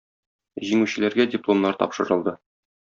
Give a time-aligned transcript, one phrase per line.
[0.69, 2.39] Җиңүчеләргә дипломнар тапшырылды.